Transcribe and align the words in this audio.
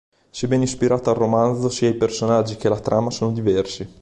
Sebbene 0.31 0.63
ispirato 0.63 1.11
al 1.11 1.15
romanzo, 1.15 1.69
sia 1.69 1.87
i 1.87 1.93
personaggi 1.93 2.55
che 2.55 2.67
la 2.67 2.79
trama 2.79 3.11
sono 3.11 3.31
diversi. 3.33 3.87